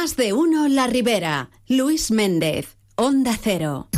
[0.00, 1.50] Más de uno La Ribera.
[1.68, 3.90] Luis Méndez, Onda Cero.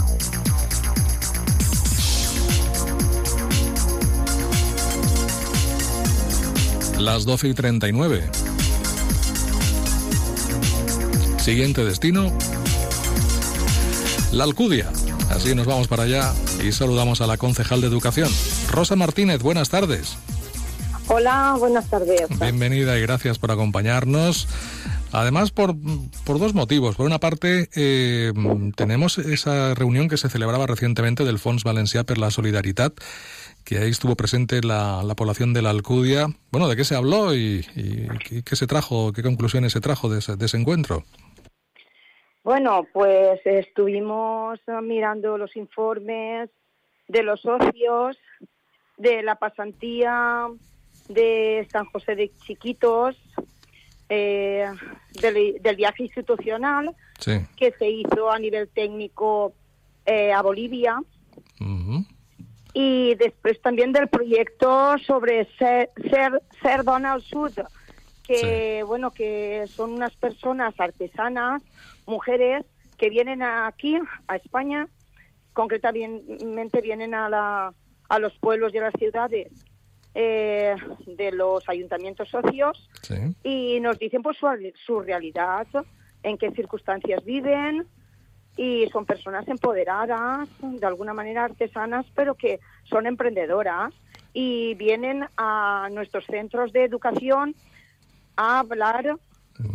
[6.98, 8.28] Las 12 y 39.
[11.38, 12.36] Siguiente destino.
[14.32, 14.90] La Alcudia.
[15.30, 16.34] Así nos vamos para allá
[16.64, 18.28] y saludamos a la concejal de Educación.
[18.72, 20.16] Rosa Martínez, buenas tardes.
[21.14, 22.26] Hola, buenas tardes.
[22.40, 24.48] Bienvenida y gracias por acompañarnos.
[25.12, 25.74] Además, por,
[26.24, 26.96] por dos motivos.
[26.96, 28.32] Por una parte, eh,
[28.76, 32.94] tenemos esa reunión que se celebraba recientemente del Fons Valencià per la Solidaridad,
[33.62, 36.28] que ahí estuvo presente la, la población de la Alcudia.
[36.50, 40.20] Bueno, ¿de qué se habló y, y qué se trajo, qué conclusiones se trajo de
[40.20, 41.04] ese, de ese encuentro?
[42.42, 46.48] Bueno, pues estuvimos mirando los informes
[47.06, 48.16] de los socios,
[48.96, 50.48] de la pasantía
[51.08, 53.16] de San José de Chiquitos,
[54.08, 54.66] eh,
[55.20, 57.40] del, del, viaje institucional Sí.
[57.56, 59.54] que se hizo a nivel técnico
[60.04, 61.00] eh, a Bolivia.
[62.74, 67.52] Y después también del proyecto sobre Ser, Ser, Ser Dona al Sud,
[68.26, 71.62] que bueno, que son unas personas artesanas,
[72.06, 72.64] mujeres
[72.96, 74.88] que vienen aquí a España,
[75.52, 77.74] concretamente vienen a, la,
[78.08, 79.48] a los pueblos y a las ciudades
[80.14, 80.74] eh,
[81.06, 83.14] de los ayuntamientos socios Sí.
[83.42, 84.46] y nos dicen pues su,
[84.86, 85.66] su realidad,
[86.22, 87.86] en qué circunstancias viven
[88.56, 93.92] y son personas empoderadas, de alguna manera artesanas, pero que son emprendedoras
[94.34, 97.54] y vienen a nuestros centros de educación
[98.36, 99.16] a hablar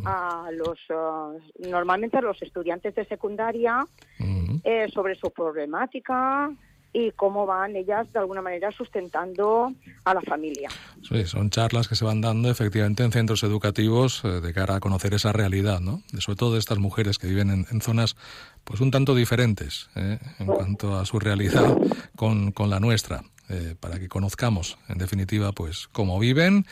[0.05, 3.85] a los eh, normalmente a los estudiantes de secundaria
[4.19, 4.59] Ujú.
[4.63, 6.49] eh, sobre su problemática
[6.97, 9.71] y cómo van ellas de alguna manera sustentando
[10.03, 10.69] a la familia.
[11.07, 14.79] Sí, son charlas que se van dando efectivamente en centros educativos eh, de cara a
[14.79, 16.01] conocer esa realidad, ¿no?
[16.17, 18.15] Sobre todo de estas mujeres que viven en, en zonas
[18.63, 20.17] pues un tanto diferentes ¿eh?
[20.39, 21.77] en cuanto a su realidad
[22.15, 26.65] con, con la nuestra, eh, para que conozcamos en definitiva pues cómo viven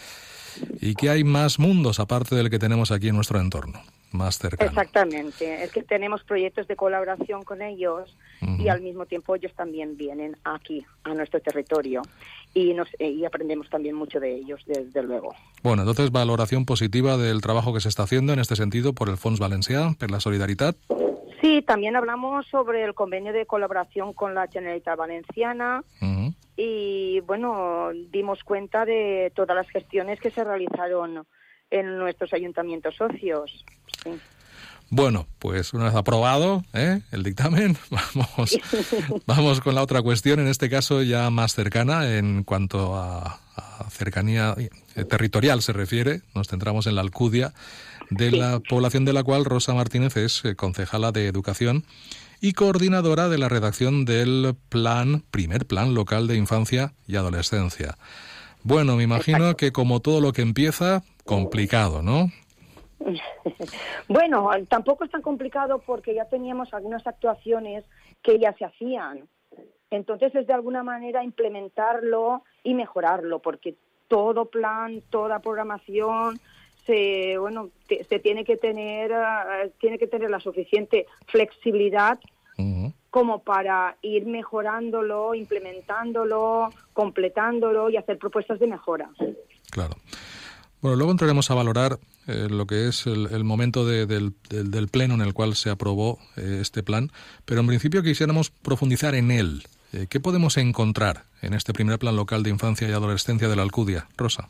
[0.81, 3.81] y que hay más mundos aparte del que tenemos aquí en nuestro entorno,
[4.15, 4.69] más cercano.
[4.69, 8.15] Exactamente, es que tenemos proyectos de colaboración con ellos
[8.59, 12.01] y al mismo tiempo ellos también vienen aquí, a nuestro territorio,
[12.53, 15.35] y, nos, eh, y aprendemos también mucho de ellos, desde luego.
[15.63, 19.17] Bueno, entonces valoración positiva del trabajo que se está haciendo en este sentido por el
[19.17, 20.75] Fons Valencià, por la Solidaritat.
[21.41, 25.83] Sí, también hablamos sobre el convenio de colaboración con la Generalitat Valenciana
[26.55, 31.27] y, bueno, dimos cuenta de todas las gestiones que se realizaron
[31.69, 33.65] en nuestros ayuntamientos socios.
[34.03, 34.11] Sí.
[34.89, 37.01] Bueno, pues una vez aprobado ¿eh?
[37.11, 38.57] el dictamen, vamos,
[39.25, 43.89] vamos con la otra cuestión, en este caso ya más cercana en cuanto a, a
[43.89, 46.21] cercanía eh, territorial se refiere.
[46.35, 47.53] Nos centramos en la Alcudia,
[48.09, 51.85] de la población de la cual Rosa Martínez es eh, concejala de Educación
[52.41, 57.97] y coordinadora de la redacción del plan, primer plan local de infancia y adolescencia.
[58.63, 62.29] Bueno, me imagino que como todo lo que empieza, complicado, ¿no?
[64.07, 67.83] Bueno, tampoco es tan complicado porque ya teníamos algunas actuaciones
[68.23, 69.27] que ya se hacían.
[69.91, 73.75] Entonces es de alguna manera implementarlo y mejorarlo, porque
[74.07, 76.39] todo plan, toda programación,
[76.85, 82.19] se, bueno, te- se tiene que tener, eh, tiene que tener la suficiente flexibilidad
[83.09, 89.09] como para ir mejorándolo, implementándolo, completándolo y hacer propuestas de mejora.
[89.71, 89.95] Claro.
[90.81, 91.93] Bueno, luego entraremos a valorar
[92.27, 96.59] eh, lo que es el, momento de- del, pleno en el cual se aprobó eh,
[96.61, 97.09] este plan,
[97.45, 99.63] pero en principio quisiéramos profundizar en él.
[99.93, 103.63] Eh, ¿Qué podemos encontrar en este primer plan local de infancia y adolescencia de la
[103.63, 104.07] Alcudia?
[104.17, 104.49] Rosa.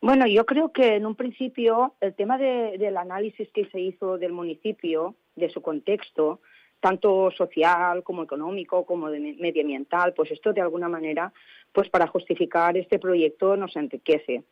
[0.00, 4.18] Bueno, yo creo que en un principio el tema de- del análisis que se hizo
[4.18, 6.40] del municipio, de su contexto,
[6.80, 11.32] tanto social como económico como de me- medioambiental, pues esto de alguna manera,
[11.72, 14.44] pues para justificar este proyecto nos enriquece.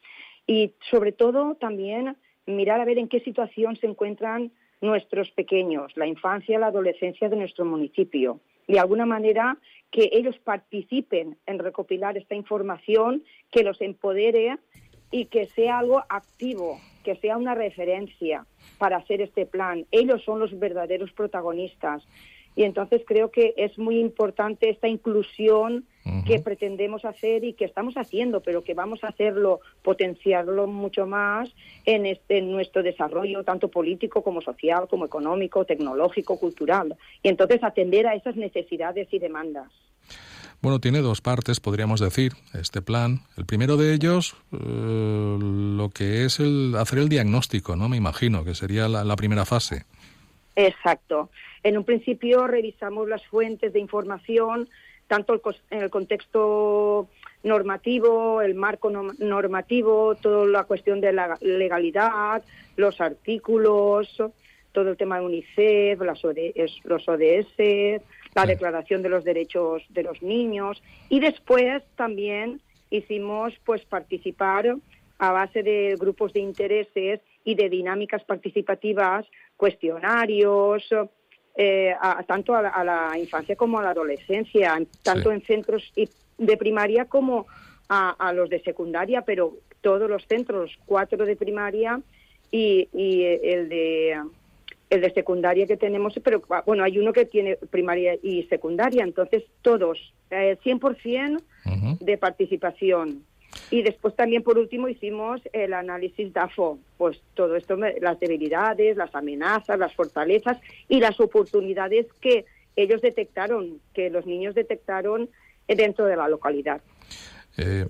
[0.46, 2.16] Y sobre todo también
[2.46, 7.36] mirar a ver en qué situación se encuentran nuestros pequeños, la infancia, la adolescencia de
[7.36, 8.40] nuestro municipio.
[8.68, 9.58] De alguna manera
[9.90, 14.58] que ellos participen en recopilar esta información, que los empodere
[15.10, 18.46] y que sea algo activo, que sea una referencia
[18.78, 19.86] para hacer este plan.
[19.90, 22.06] Ellos son los verdaderos protagonistas.
[22.56, 25.84] Y entonces creo que es muy importante esta inclusión
[26.26, 31.50] que pretendemos hacer y que estamos haciendo, pero que vamos a hacerlo, potenciarlo mucho más
[31.86, 36.96] en, este, en nuestro desarrollo, tanto político como social, como económico, tecnológico, cultural.
[37.22, 39.72] Y entonces atender a esas necesidades y demandas.
[40.64, 43.20] Bueno, tiene dos partes, podríamos decir, este plan.
[43.36, 47.90] El primero de ellos, eh, lo que es el hacer el diagnóstico, ¿no?
[47.90, 49.84] Me imagino que sería la, primera fase.
[50.56, 51.28] Exacto.
[51.64, 54.68] En un principio revisamos las fuentes de información,
[55.08, 55.40] tanto
[55.70, 57.08] en el contexto
[57.42, 62.44] normativo, el marco normativo, toda la cuestión de la legalidad,
[62.76, 64.22] los artículos,
[64.72, 66.24] todo el tema de UNICEF, los
[67.08, 68.02] ODS,
[68.34, 70.82] la Declaración de los Derechos de los Niños.
[71.08, 74.76] Y después también hicimos pues participar
[75.18, 79.24] a base de grupos de intereses y de dinámicas participativas,
[79.56, 80.82] cuestionarios,
[81.56, 81.94] eh,
[82.26, 85.92] tanto a la, infancia como a la adolescencia, tanto en centros
[86.38, 87.46] de primaria como
[87.88, 92.00] a, los de secundaria, pero todos los centros, cuatro de primaria
[92.50, 94.20] y el de
[94.90, 99.42] el de secundaria que tenemos, pero bueno, hay uno que tiene primaria y secundaria, entonces
[99.62, 101.42] todos, eh, 100%
[102.00, 103.24] de participación.
[103.70, 109.14] Y después también, por último, hicimos el análisis DAFO, pues todo esto, las debilidades, las
[109.14, 110.58] amenazas, las fortalezas
[110.88, 112.44] y las oportunidades que
[112.76, 115.28] ellos detectaron, que los niños detectaron
[115.68, 116.80] dentro de la localidad.
[117.56, 117.86] Eh,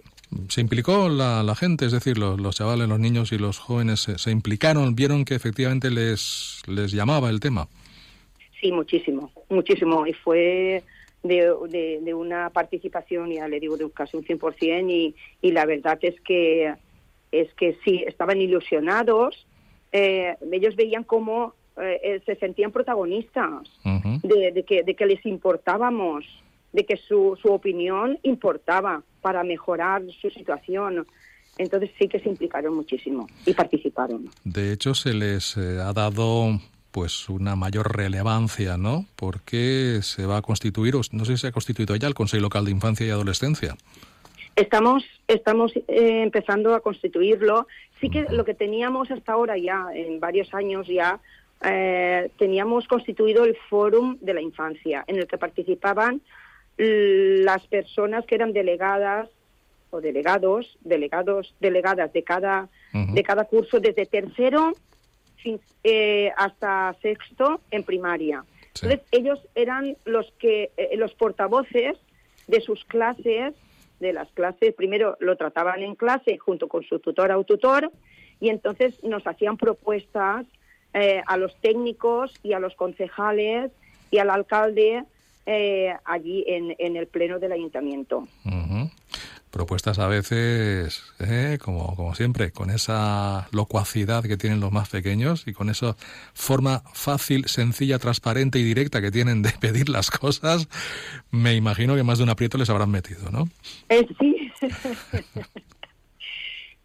[0.48, 4.94] se implicó la, gente, es decir, los, chavales, los niños y los jóvenes se, implicaron,
[4.94, 7.68] vieron que efectivamente les, les llamaba el tema.
[8.60, 10.06] Sí, muchísimo, muchísimo.
[10.06, 10.82] Y fue
[11.24, 15.98] de, de, una participación, ya le digo, de casi un 100%, y, y la verdad
[16.02, 16.74] es que,
[17.32, 19.46] es que sí, estaban ilusionados.
[19.90, 23.68] Eh, ellos veían cómo eh, se sentían protagonistas,
[24.22, 26.24] de, de, que, de que les importábamos,
[26.72, 31.06] de que su, su opinión importaba para mejorar su situación.
[31.56, 34.28] Entonces sí que se implicaron muchísimo y participaron.
[34.44, 36.60] De hecho, se les eh, ha dado
[36.94, 39.04] pues una mayor relevancia, ¿no?
[39.16, 42.64] Porque se va a constituir, no sé si se ha constituido ya el Consejo Local
[42.64, 43.74] de Infancia y Adolescencia.
[44.54, 45.82] Estamos, estamos eh,
[46.22, 47.66] empezando a constituirlo.
[48.00, 51.18] Sí que lo que teníamos hasta ahora ya, en varios años ya,
[51.64, 56.20] eh, teníamos constituido el Fórum de la Infancia, en el que participaban
[56.76, 59.28] las personas que eran delegadas
[59.90, 64.74] o delegados, delegados, delegadas de cada, de cada curso desde tercero
[65.82, 68.44] eh, hasta sexto en primaria.
[68.74, 71.96] Entonces ellos eran los que eh, los portavoces
[72.46, 73.54] de sus clases,
[74.00, 74.74] de las clases.
[74.74, 77.90] Primero lo trataban en clase junto con su tutor o tutor
[78.40, 80.46] y entonces nos hacían propuestas
[80.92, 83.70] eh, a los técnicos y a los concejales
[84.10, 85.04] y al alcalde
[85.46, 88.26] eh, allí en, en, el pleno del ayuntamiento.
[89.54, 95.44] Propuestas a veces, eh, como, como siempre, con esa locuacidad que tienen los más pequeños
[95.46, 95.94] y con esa
[96.32, 100.68] forma fácil, sencilla, transparente y directa que tienen de pedir las cosas,
[101.30, 103.48] me imagino que más de un aprieto les habrán metido, ¿no?
[103.90, 104.50] Eh, sí.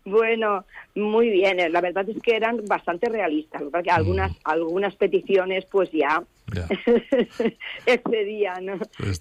[0.09, 0.65] Bueno,
[0.95, 1.71] muy bien.
[1.71, 6.23] La verdad es que eran bastante realistas, porque algunas, algunas peticiones pues ya,
[7.85, 8.79] excedían,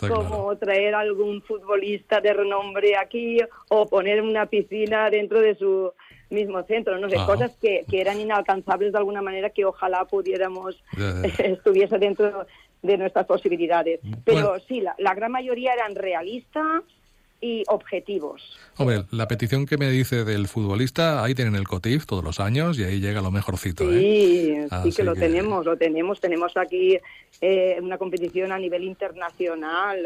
[0.08, 3.38] como traer algún futbolista de renombre aquí
[3.68, 5.92] o poner una piscina dentro de su
[6.30, 10.82] mismo centro, no sé, cosas que, que, eran inalcanzables de alguna manera que ojalá pudiéramos,
[11.38, 12.46] estuviese dentro
[12.82, 14.00] de nuestras posibilidades.
[14.24, 16.82] Pero sí, la, la gran mayoría eran realistas
[17.40, 18.58] y objetivos.
[18.76, 22.78] Hombre, la petición que me dice del futbolista, ahí tienen el COTIF todos los años
[22.78, 23.88] y ahí llega lo mejorcito.
[23.90, 24.68] Sí, ¿eh?
[24.82, 26.20] sí que lo tenemos, lo tenemos.
[26.20, 26.98] Tenemos aquí
[27.40, 29.98] eh, una competición a nivel internacional,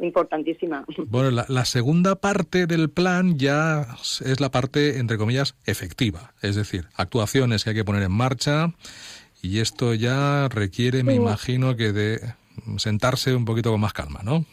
[0.00, 0.84] importantísima.
[1.06, 3.86] Bueno, la, la, segunda parte del plan ya
[4.24, 8.72] es la parte, entre comillas, efectiva, es decir, actuaciones que hay que poner en marcha
[9.42, 12.20] y esto ya requiere, me imagino, que de
[12.76, 14.44] sentarse un poquito con más calma, ¿no?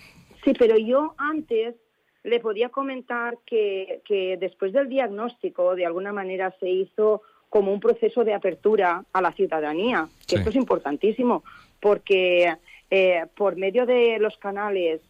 [0.48, 1.76] Sí, pero yo antes
[2.24, 7.82] le podía comentar que, que después del diagnóstico, de alguna manera, se hizo como un
[7.82, 11.44] proceso de apertura a la ciudadanía, que esto es importantísimo,
[11.82, 12.56] porque
[12.90, 15.02] eh, por medio de los canales,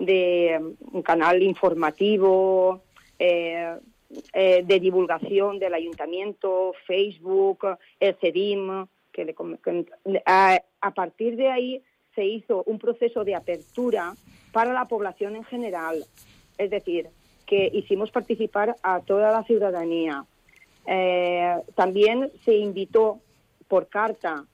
[0.00, 2.82] de un canal informativo,
[3.20, 3.76] eh,
[4.32, 7.68] eh, de divulgación del ayuntamiento, Facebook,
[8.00, 9.32] el CEDIM, que
[10.34, 11.82] a partir de ahí
[12.16, 14.12] se hizo un proceso de apertura
[14.52, 16.04] para la población en general.
[16.58, 17.08] Es decir,
[17.46, 20.24] que hicimos participar a toda la ciudadanía.
[20.86, 23.20] Eh, también se invitó
[23.68, 24.44] por carta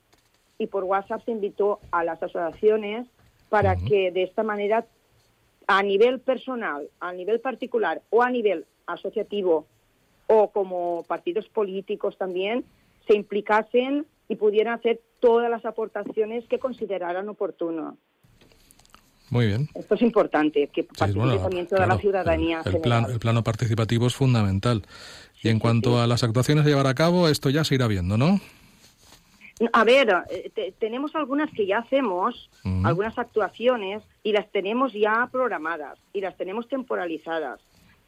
[0.59, 3.07] y por WhatsApp se invitó a las asociaciones
[3.49, 4.87] para que de esta manera,
[5.67, 9.67] a nivel personal, a nivel particular o a nivel asociativo
[10.27, 12.65] o como partidos políticos también,
[13.07, 17.99] se implicasen y pudieran hacer todas las aportaciones que consideraran oportuno.
[19.33, 19.67] Muy bien.
[19.75, 22.61] Esto es importante, que participe también toda la ciudadanía.
[22.67, 24.83] El, plan, el plano participativo es fundamental.
[25.43, 28.19] y en cuanto a las actuaciones a llevar a cabo, esto ya se irá viendo,
[28.19, 28.39] ¿no?
[29.73, 32.51] A ver, eh, tenemos algunas que ya hacemos,
[32.85, 37.59] algunas actuaciones, y las tenemos ya programadas, y las tenemos temporalizadas.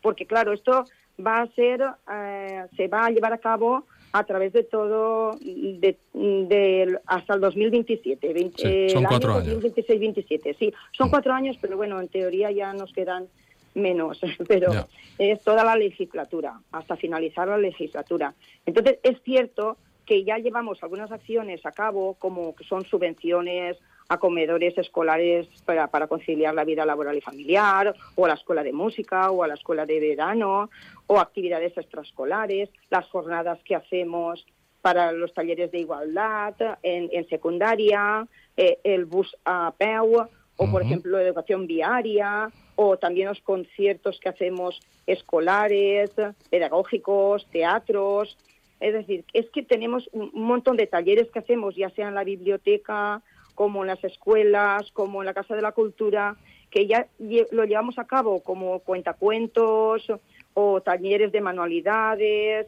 [0.02, 0.84] Porque claro, esto
[1.26, 6.98] va a ser, eh, se va a llevar a cabo a través de todo, de,
[7.04, 8.52] hasta el 2027.
[8.56, 9.60] Sí, son cuatro años.
[9.60, 10.72] 2026-27, sí.
[10.96, 13.26] Son cuatro años, pero bueno, en teoría ya nos quedan
[13.74, 14.70] menos, pero
[15.18, 18.34] es toda la legislatura, hasta finalizar la legislatura.
[18.64, 24.18] Entonces, es cierto que ya llevamos algunas acciones a cabo, como que son subvenciones a
[24.18, 28.72] comedores escolares para, para, conciliar la vida laboral y familiar, o a la escuela de
[28.72, 30.70] música, o a la escuela de verano,
[31.06, 34.44] o actividades extraescolares, las jornadas que hacemos
[34.82, 40.82] para los talleres de igualdad en, en secundaria, eh, el bus a peu, o por
[40.82, 46.10] ejemplo educación viaria, o también los conciertos que hacemos escolares,
[46.50, 48.36] pedagógicos, teatros.
[48.80, 52.24] Es decir, es que tenemos un montón de talleres que hacemos, ya sea en la
[52.24, 53.22] biblioteca,
[53.54, 56.36] como en las escuelas, como en la Casa de la Cultura,
[56.70, 57.06] que ya
[57.52, 60.10] lo llevamos a cabo como cuentacuentos
[60.54, 62.66] o talleres de manualidades,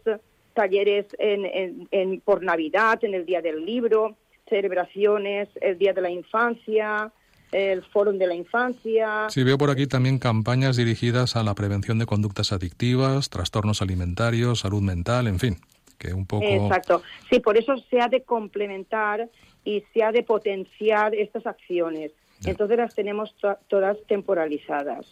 [0.54, 4.16] talleres en, por Navidad, en el Día del Libro,
[4.48, 7.12] celebraciones, el Día de la Infancia,
[7.52, 9.26] el Foro de la Infancia.
[9.28, 14.60] Sí, veo por aquí también campañas dirigidas a la prevención de conductas adictivas, trastornos alimentarios,
[14.60, 15.56] salud mental, en fin,
[15.98, 16.44] que un poco...
[16.44, 17.02] Exacto.
[17.30, 19.28] Sí, por eso se ha de complementar
[19.66, 22.12] y se ha de potenciar estas acciones.
[22.44, 23.34] Entonces las tenemos
[23.68, 25.06] todas temporalizadas.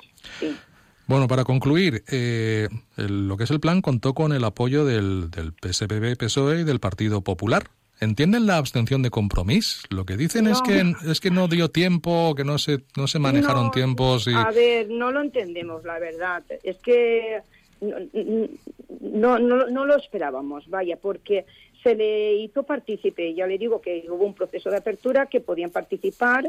[1.07, 5.53] Bueno, para concluir, eh, lo que es el plan contó con el apoyo del, del
[5.53, 7.65] PSPB, PSOE y del Partido Popular.
[8.01, 9.83] ¿Entienden la abstención de compromiso?
[9.91, 13.19] Lo que dicen es que es que no dio tiempo, que no se no se
[13.19, 14.27] manejaron tiempos.
[14.27, 14.35] Y...
[14.35, 16.43] A ver, no lo entendemos, la verdad.
[16.63, 17.41] Es que
[17.81, 21.47] no, no, no lo esperábamos, vaya, porque
[21.85, 23.35] se le hizo partícipe.
[23.35, 26.49] Ya le digo que hubo un proceso de apertura que podían participar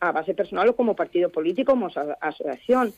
[0.00, 1.88] a base personal o como partido político, como
[2.20, 2.92] asociación.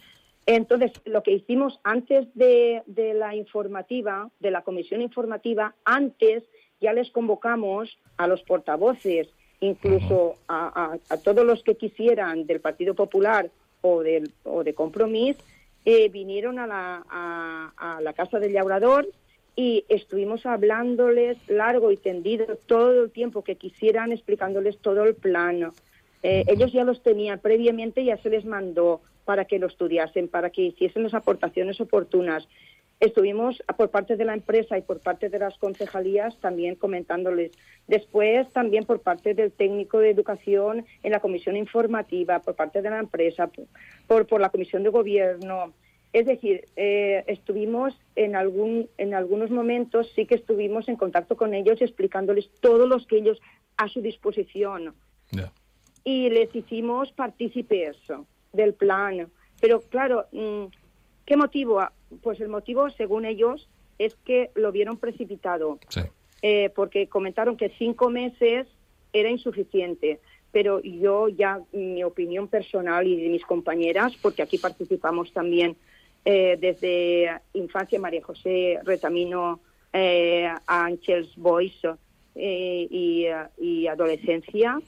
[0.46, 2.82] Entonces, lo que hicimos antes de,
[3.14, 6.42] la informativa, de la comisión informativa, antes
[6.80, 9.28] ya les convocamos a los portavoces,
[9.60, 13.50] incluso a, todos los que quisieran del Partido Popular
[13.82, 15.36] o, del, o de Compromís,
[15.84, 17.04] eh, vinieron a la,
[17.76, 19.06] a la Casa del Llaurador
[19.56, 25.72] y estuvimos hablándoles largo y tendido todo el tiempo que quisieran, explicándoles todo el plano.
[26.22, 30.50] Eh, ellos ya los tenían previamente, ya se les mandó para que lo estudiasen, para
[30.50, 32.48] que hiciesen las aportaciones oportunas.
[33.00, 37.52] Estuvimos por parte de la empresa y por parte de las concejalías también comentándoles.
[37.86, 42.90] Después también por parte del técnico de educación en la comisión informativa, por parte de
[42.90, 43.50] la empresa,
[44.06, 45.74] por, por la comisión de gobierno,
[46.14, 51.54] es decir, eh, estuvimos en, algún, en algunos momentos, sí que estuvimos en contacto con
[51.54, 53.42] ellos explicándoles todos los que ellos
[53.76, 54.94] a su disposición.
[56.04, 57.96] Y les hicimos partícipes
[58.52, 59.28] del plan.
[59.60, 60.66] Pero claro, mm,
[61.26, 61.84] ¿qué motivo?
[62.22, 63.68] Pues el motivo, según ellos,
[63.98, 65.80] es que lo vieron precipitado.
[66.42, 68.68] Eh, porque comentaron que cinco meses
[69.12, 70.20] era insuficiente
[70.52, 75.76] pero yo ya mi opinión personal y de mis compañeras, porque aquí participamos también
[76.24, 79.60] eh, desde infancia María José Retamino
[79.96, 81.72] eh, Ángels Boys
[82.34, 82.88] eh,
[83.56, 84.80] y, adolescencia,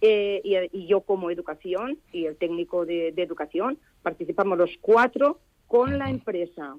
[0.00, 6.08] eh, y, yo como educación y el técnico de, educación, participamos los cuatro con la
[6.08, 6.76] empresa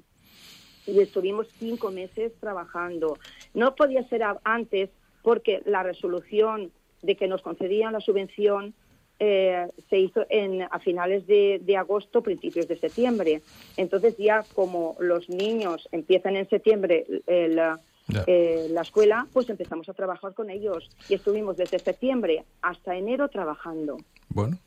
[0.87, 3.19] y estuvimos cinco meses trabajando.
[3.53, 4.89] No podía ser antes
[5.21, 6.71] porque la resolución
[7.03, 8.73] de que nos concedían la subvención
[9.19, 13.41] eh, se hizo en, a finales de, agosto, principios de septiembre.
[13.77, 20.33] Entonces ya como los niños empiezan en septiembre eh, la escuela, pues empezamos a trabajar
[20.33, 23.97] con ellos y estuvimos desde septiembre hasta enero trabajando.
[24.29, 24.57] Bueno.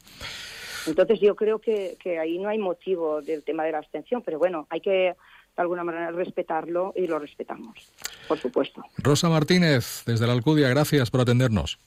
[0.86, 4.38] Entonces yo creo que, que ahí no hay motivo del tema de la abstención, pero
[4.38, 5.14] bueno, hay que
[5.56, 7.92] de alguna manera respetarlo y lo respetamos,
[8.26, 8.82] por supuesto.
[8.98, 11.78] Rosa Martínez, desde la Alcudia, gracias por atendernos.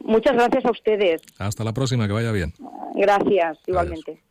[0.00, 1.22] Muchas gracias a ustedes.
[1.38, 2.52] Hasta la próxima, que vaya bien.
[2.94, 4.22] Gracias, igualmente.